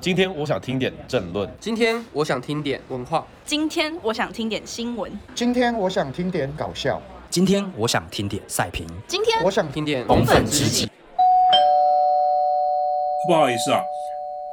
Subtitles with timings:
[0.00, 1.50] 今天我想听点政论。
[1.58, 3.26] 今天我想听点文化。
[3.44, 5.10] 今天我想听点新闻。
[5.34, 7.02] 今天我想听点搞笑。
[7.28, 8.86] 今天我想听点赛评。
[9.06, 10.88] 今天我想听点红粉知己。
[13.26, 13.82] 不好意思啊，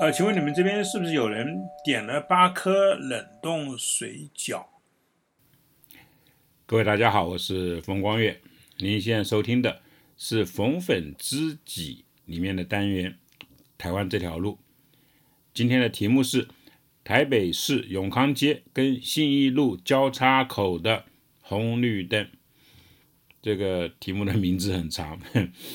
[0.02, 4.66] 呃，请问你们这边是不是有人点了八颗冷冻水饺？
[6.66, 8.42] 各位大家好，我是冯光月，
[8.80, 9.80] 您现在收听的
[10.18, 13.12] 是《逢粉知己》里面的单元
[13.78, 14.54] 《台湾这条路》。
[15.56, 16.50] 今天的题目是
[17.06, 21.06] 台北市永康街跟信义路交叉口的
[21.40, 22.30] 红绿灯。
[23.42, 25.18] 这个题目的名字很长，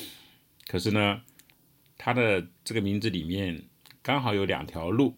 [0.68, 1.22] 可是呢，
[1.96, 3.62] 它的这个名字里面
[4.02, 5.16] 刚好有两条路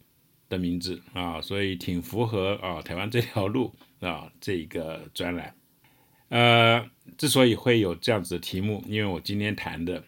[0.48, 5.56] 的名字啊，所以挺符合啊台湾这条路啊这个专栏。
[6.28, 10.04] 呃，之所以会有这样子的题目，因为我今天谈的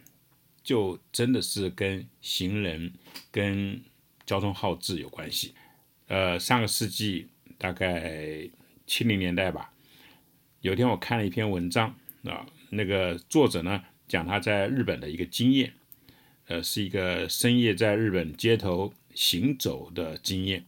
[0.62, 2.92] 就真的是跟行人
[3.32, 3.82] 跟
[4.27, 5.55] 交通号志有关系。
[6.09, 7.28] 呃，上个世纪
[7.59, 8.48] 大概
[8.87, 9.73] 七零年代吧，
[10.60, 11.95] 有一天我看了一篇文章。
[12.24, 15.74] 啊，那个作者呢讲他在日本的一个经验，
[16.46, 20.65] 呃，是一个深夜在日本街头行走的经验。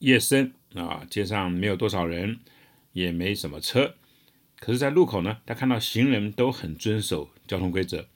[0.00, 2.40] 夜深啊，街上没有多少人，
[2.92, 3.94] 也没什么车，
[4.58, 8.06] 可是，在路口呢，他看到行人都很遵守交通规则。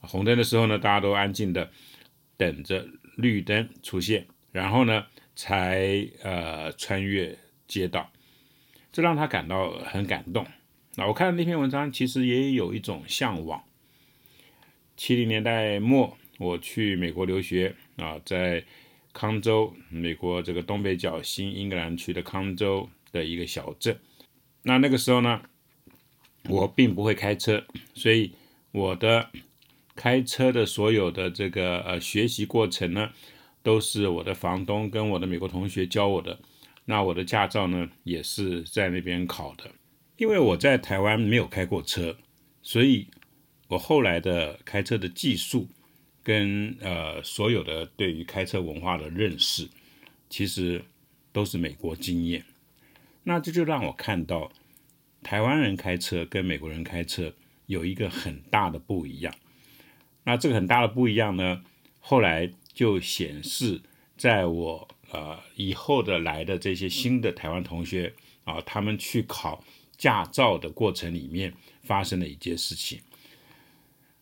[0.00, 1.72] 红灯的时候呢，大家都安静的
[2.36, 8.10] 等着绿灯出现，然后呢，才呃穿越街道，
[8.92, 10.46] 这让他感到很感动。
[10.96, 13.64] 那我看那篇文章，其实也有一种向往。
[14.96, 18.64] 七零年代末，我去美国留学啊，在
[19.12, 23.98] 康州，美国这个东北角新英格兰区的康州的一个小镇。
[24.62, 25.42] 那那个时候呢，
[26.48, 28.32] 我并不会开车，所以
[28.70, 29.30] 我的
[29.96, 33.10] 开车的所有的这个呃学习过程呢，
[33.62, 36.38] 都是我的房东跟我的美国同学教我的。
[36.86, 39.70] 那我的驾照呢，也是在那边考的。
[40.16, 42.16] 因为我在台湾没有开过车，
[42.62, 43.08] 所以
[43.68, 45.66] 我后来的开车的技术
[46.22, 49.68] 跟呃所有的对于开车文化的认识，
[50.28, 50.84] 其实
[51.32, 52.44] 都是美国经验。
[53.22, 54.52] 那这就让我看到
[55.22, 57.32] 台湾人开车跟美国人开车
[57.66, 59.34] 有一个很大的不一样。
[60.24, 61.62] 那这个很大的不一样呢，
[62.00, 63.80] 后来就显示
[64.16, 68.12] 在我呃以后的来的这些新的台湾同学
[68.44, 69.64] 啊，他们去考。
[69.96, 71.54] 驾照的过程里面
[71.84, 73.00] 发生了一件事情，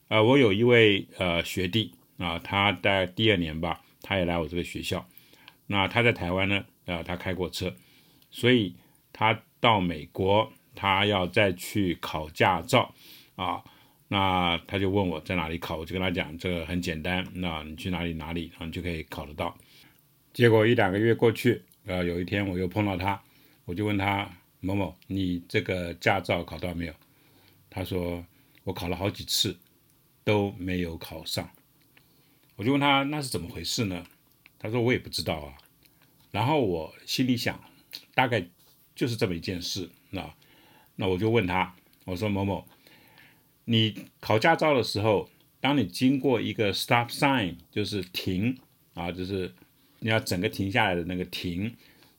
[0.08, 5.08] 呃，我有一位呃学弟啊，他在第二年吧，他也来我这个学校。
[5.66, 7.74] 那他在台湾呢，呃，他开过车，
[8.30, 8.74] 所以
[9.14, 12.94] 他到美国，他要再去考驾照
[13.34, 13.64] 啊。
[14.12, 19.56] 那他就问我在哪里考，我就跟他讲，这个很简单，那你去哪里哪里，然后就可以考得到。
[20.34, 23.18] 结果一两个月过去，呃，有一天我又碰到他，
[23.64, 24.30] 我就问他。
[24.64, 26.94] 某某，你这个驾照考到没有？
[27.68, 28.24] 他说
[28.62, 29.58] 我考了好几次
[30.22, 31.50] 都没有考上。
[32.54, 34.06] 我就问他那是怎么回事呢？
[34.60, 35.54] 他说我也不知道啊。
[36.30, 37.60] 然后我心里想，
[38.14, 38.46] 大概
[38.94, 39.90] 就是这么一件事。
[40.10, 40.32] 那
[40.94, 41.74] 那我就问他，
[42.04, 42.64] 我说某某，
[43.64, 45.28] 你考驾照的时候，
[45.60, 48.58] 当你经过一个 stop sign，就是停
[48.94, 49.52] 啊，就是
[50.00, 51.74] 你要整个停下来的那个停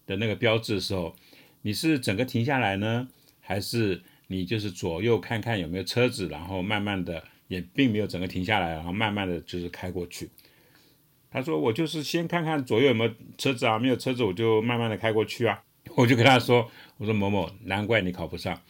[0.06, 1.16] 的那个标志的时候。
[1.66, 3.08] 你是整个停下来呢，
[3.40, 10.30] 还是你就是左右看看有没有车子，然后慢慢的也并没有整个停下来，然后慢慢的就是开过去。
[11.32, 15.64] 他说我就是先看看左右有没有车子啊，没有车子我就慢慢的开过去啊。
[15.96, 18.62] 我就跟他说，我说某某，难怪你考不上，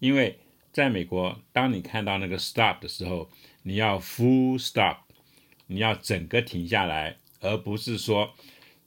[0.00, 0.36] 因为
[0.72, 3.30] 在美国，当你看到那个 stop 的时候，
[3.62, 4.96] 你要 full stop，
[5.66, 8.32] 你要整个停下来，而不是说。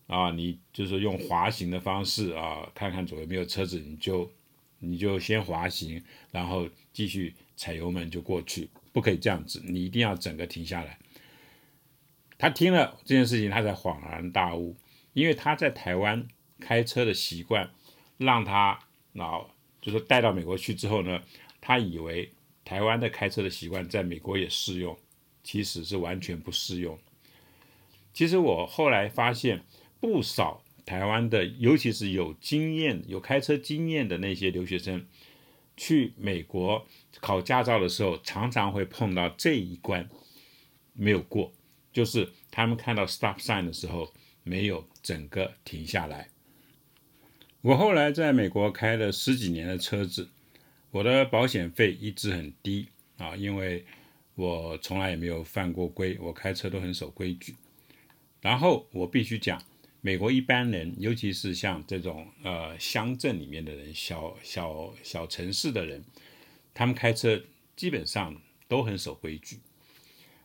[0.08, 4.32] 啊，你就是用滑行的方式啊，看看左右没有车子，你就
[4.78, 11.00] 你就先滑行，然后继续踩油门就过去，不可以这样子，你一定要整个停下来。
[12.38, 14.76] 他听了这件事情，他才恍然大悟，
[15.14, 16.28] 因为他在台湾
[16.60, 17.72] 开车的习惯，
[18.20, 18.78] 让他
[19.14, 19.50] 老，
[19.82, 21.24] 就是带到美国去之后呢，
[21.66, 22.32] 他以为
[22.64, 24.96] 台湾的开车的习惯在美国也适用，
[25.44, 27.00] 其实是完全不适用。
[28.14, 29.64] 其实我后来发现。
[30.02, 35.04] 不少台湾的，尤其是有经验、有开车经验的那些留学生，
[35.76, 36.86] 去美国
[37.20, 40.08] 考驾照的时候，常常会碰到这一关
[40.94, 41.52] 没有过，
[41.92, 44.14] 就是他们看到 stop sign 的时候
[44.44, 46.30] 没有整个停下来。
[47.62, 50.30] 我后来在美国开了十几年的车子，
[50.96, 52.88] 我的保险费一直很低
[53.18, 53.86] 啊，因为
[54.36, 57.54] 我从来也没有犯过规，我开车都很守规矩。
[58.40, 59.62] 然后我必须讲，
[60.00, 66.02] 美国一般人，尤其是像这种呃乡镇里面的人、小小小城市的人，
[66.74, 67.44] 他们开车
[67.76, 69.60] 基本上都很守规矩。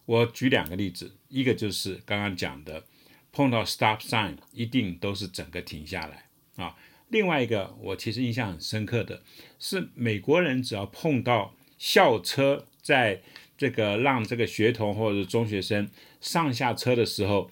[0.04, 2.84] 我举两个例子，一个就是刚刚讲的，
[3.30, 6.26] 碰到 stop sign 一定都是整个停下来
[6.56, 6.76] 啊。
[7.10, 9.22] 另外一个我其实印象很深刻的
[9.58, 13.20] 是，美国人只要碰到校车在
[13.58, 15.90] 这个让这个学童或者中学生
[16.20, 17.50] 上下车的时候，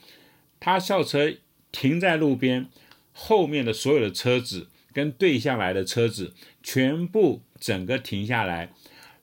[0.59, 1.35] 他校车
[1.71, 2.71] 停在路边，
[3.13, 8.73] 后面的所有的车子跟对向来的车子全部整个停下来。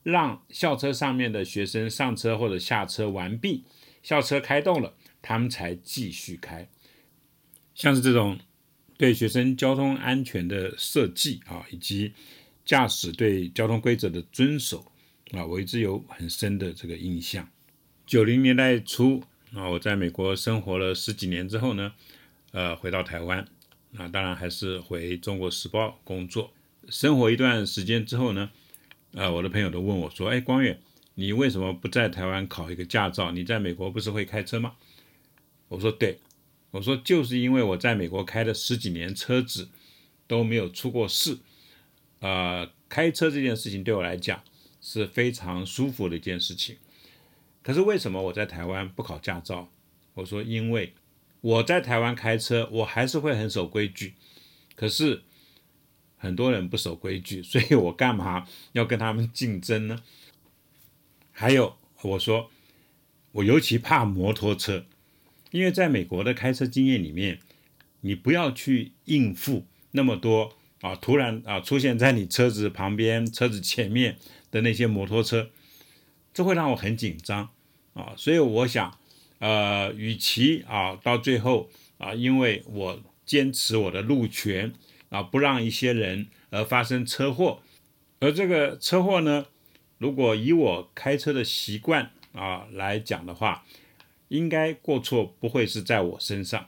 [0.02, 3.64] 让校车上面的学生上车或者下车完毕，
[4.04, 6.68] 校车开动了，他们才继续开。
[7.74, 8.38] 像是这种
[8.96, 12.12] 对学生交通安全的设计啊，以及
[12.64, 14.84] 驾驶对交通规则的遵守
[15.32, 17.48] 啊，我一直有很深的这个印象。
[18.06, 19.22] 九零年代初
[19.52, 21.92] 啊，我在美国生活了十几年之后呢，
[22.52, 23.46] 呃，回到台湾，
[23.92, 26.52] 那当然还是回中国时报工作，
[26.88, 28.50] 生活一段时间之后呢。
[29.14, 30.78] 啊，我的朋友都问我说：“哎，光远，
[31.14, 33.30] 你为什么不在台湾考一个驾照？
[33.30, 34.74] 你在美国不是会开车吗？”
[35.68, 36.18] 我说：“对，
[36.76, 39.68] 我说就是因为我在美国开了十几年车子
[40.26, 41.38] 都没有出过事，
[42.20, 44.42] 呃，开车这件事情对我来讲
[44.80, 46.76] 是非常舒服的一件事情。
[47.62, 49.68] 可是为什么我在台湾不考驾照？
[50.14, 50.94] 我说因为
[51.40, 54.14] 我在台湾开车，我还是会很守规矩，
[54.74, 55.22] 可是。”
[56.18, 60.02] 很多人不守规矩，所以我干嘛要跟他们竞争呢？
[61.30, 62.50] 还有，我说
[63.32, 64.86] 我尤其怕摩托车，
[65.50, 67.40] 因为在美国的开车经验里面，
[68.00, 74.16] 你不要去应付那么多啊，突然啊出现在你车子旁边、车子前面
[74.50, 75.50] 的那些摩托车，
[76.34, 77.50] 这会让我很紧张
[77.94, 78.14] 啊。
[78.16, 78.98] 所以我想，
[79.38, 84.72] 呃，与其啊到最后啊，因为我坚持我的路权。
[85.08, 87.62] 啊，不让一些人而发生车祸，
[88.18, 89.46] 而这个车祸呢，
[89.98, 93.64] 如果以我开车的习惯啊来讲的话，
[94.28, 96.66] 应该过错不会是在我身上，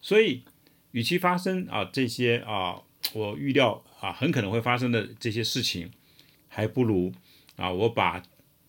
[0.00, 0.44] 所以
[0.92, 2.82] 与其发生啊这些啊
[3.12, 5.90] 我预料啊很可能会发生的这些事情，
[6.48, 7.12] 还不如
[7.56, 8.22] 啊我把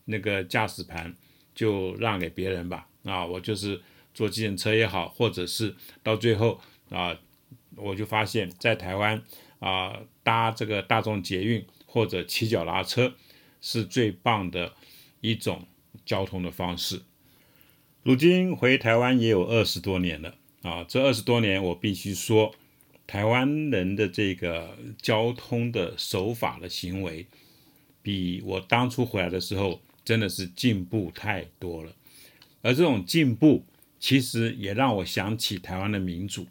[0.05, 1.15] 那个驾驶盘
[1.53, 3.81] 就让给别人吧，啊我就是
[4.13, 6.59] 坐计程车也好，或者是到最后
[6.89, 7.17] 啊。
[7.79, 9.21] 我就发现，在台湾
[9.59, 13.13] 啊，搭这个大众捷运或者骑脚踏车
[13.61, 14.73] 是最棒的
[15.21, 15.67] 一种
[16.03, 17.03] 交通的方式。
[18.07, 22.56] 如今回台湾也有二十多年了啊，这二十多年我必须说，
[23.06, 27.27] 台湾人的这个交通的守法的行为，
[28.01, 31.92] 比我当初回来的时候真的是进步太多了。
[32.62, 33.65] 而这种进步，
[34.00, 36.48] 其实也让我想起台湾的民主。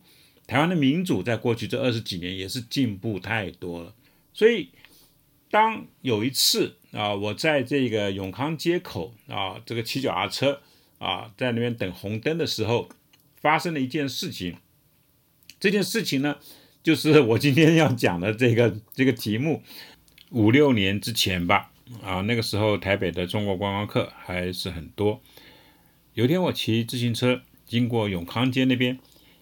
[0.47, 3.95] 台湾的民主在过去这二十几年也是进步太多了，
[4.35, 4.69] 所以
[5.51, 10.61] 当有一次啊，我在这个永康街口啊，这个骑脚踏车
[10.99, 12.89] 啊，在那边等红灯的时候，
[13.37, 14.57] 发生了一件事情。
[15.59, 16.37] 这件事情呢，
[16.83, 19.63] 就是我今天要讲的这个这个题目。
[20.31, 21.71] 五六年之前吧，
[22.03, 25.21] 啊，那个时候台北的中国观光客还是很多。
[26.15, 28.99] 有天我骑自行车经过永康街那边。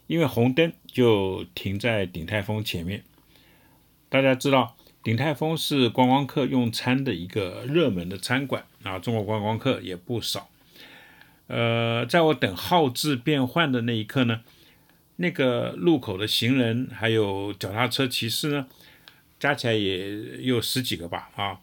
[0.06, 3.04] 因为红灯就停在鼎泰丰前面。
[4.10, 10.50] 大家知道，鼎泰丰是观光客用餐的一个热门的餐馆啊，中国观光客也不少。
[11.46, 14.40] 呃，在我等号志变换的那一刻呢，
[15.16, 18.66] 那个路口的行人还有脚踏车骑士呢，
[19.38, 21.60] 加起来也有十几个吧啊。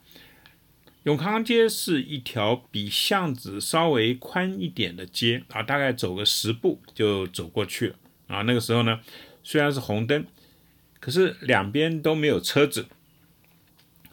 [1.03, 7.95] 永康街是一条比巷子稍微宽一点的街啊，大概走个十步就走过去了。
[8.27, 8.99] 啊，那个时候呢，
[9.43, 10.23] 虽然是红灯，
[10.99, 12.85] 可是两边都没有车子，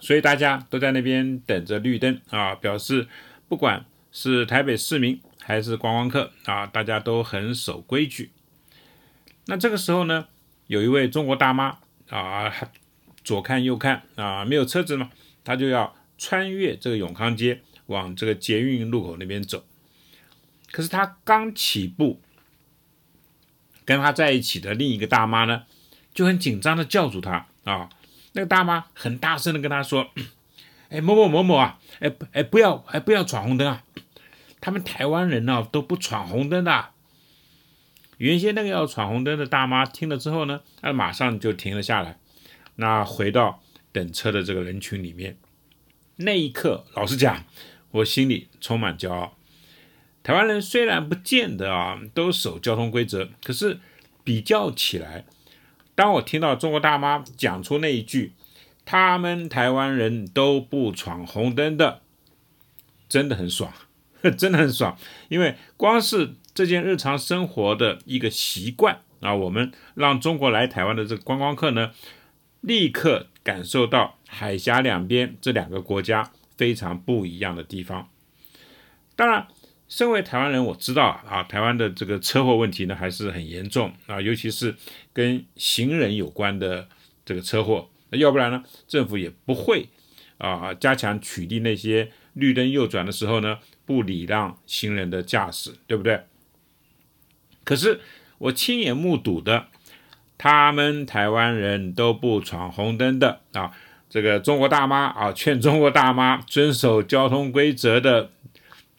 [0.00, 3.06] 所以大家都在那边等着绿灯啊，表示
[3.48, 8.30] 不管是台北市民还是观光客啊，大家都很守规矩。
[9.46, 10.28] 那这个时候呢，
[10.66, 11.78] 有一位中国大妈
[12.10, 12.52] 啊，
[13.24, 15.10] 左看右看啊，没有车子嘛，
[15.42, 19.64] 她就要穿越这个永康街往这个捷运路口那边走，
[20.70, 22.20] 可是她刚起步。
[23.86, 25.64] 跟她在一起的另一个大妈呢，
[26.12, 27.88] 就很紧张的叫住她啊。
[28.32, 30.10] 那个大妈很大声的跟她说
[30.90, 33.82] ：“哎，某某某某啊，哎哎，不要哎不要闯红灯啊！
[34.60, 36.90] 他们台湾人呢都不闯红灯的。”
[38.18, 42.18] 原先那个要闯红灯的大妈听了之后呢，她马上就停了下来，
[42.74, 43.62] 那回到
[43.92, 45.36] 等车的这个人群里面。
[46.16, 47.44] 那一刻，老实讲，
[47.92, 49.36] 我心里充满骄傲。
[50.24, 53.78] 台湾人虽然不见得啊都守交通规则，可是
[54.24, 55.24] 比较起来，
[55.94, 58.32] 当我听到中国大妈讲出那一句
[58.84, 62.02] “他们台湾人都不闯红灯的”，
[63.08, 63.72] 真的很爽，
[64.38, 64.96] 真的很爽。
[65.28, 71.92] 因为光是这件日常生活的一个习惯啊，我们让中国来台湾的这个观光客呢，
[72.60, 78.08] 立刻感受到海峡两边这两个国家非常不一样的地方。
[79.16, 79.48] 当然。
[79.90, 84.76] 身为台湾人，我知道啊，台湾的这个车祸问题呢还是很严重啊，尤其是
[85.14, 86.86] 跟行人有关的
[87.24, 87.88] 这个车祸。
[88.10, 89.88] 那要不然呢，政府也不会
[90.36, 96.20] 啊加强取缔那些绿灯右转的时候呢不礼让行人的驾驶，对不对？
[97.64, 98.00] 可是
[98.36, 99.66] 我亲眼目睹的，
[100.36, 103.72] 他们台湾人都不闯红灯的啊，
[104.10, 108.30] 这个中国大妈啊劝中国大妈遵守交通规则的。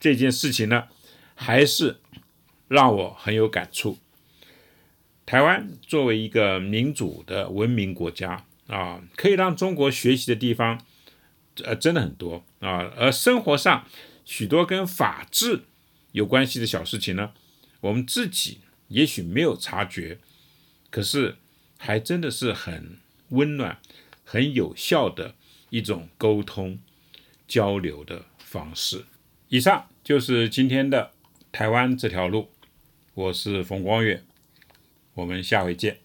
[0.00, 0.84] 这件事情呢，
[1.34, 2.00] 还是
[2.68, 3.98] 让我很有感触。
[5.26, 10.80] 台湾作为一个民主的文明国家啊，可以让中国学习的地方，
[11.64, 12.90] 呃，真的很多啊。
[12.96, 13.84] 而生活上
[14.24, 15.62] 许多跟法治
[16.12, 17.32] 有关系的小事情呢，
[17.80, 20.18] 我们自己也许没有察觉，
[20.90, 21.36] 可是
[21.78, 22.98] 还真的是很
[23.30, 23.78] 温暖、
[24.24, 25.34] 很有效的
[25.70, 26.78] 一种沟通
[27.46, 29.04] 交流的方式。
[29.48, 31.12] 以上就是今天的
[31.50, 32.50] 台湾这条路，
[33.14, 34.24] 我是冯光远，
[35.14, 35.98] 我们下回见。